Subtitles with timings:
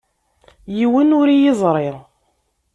[0.77, 1.91] Yiwen ur iyi-yeẓri.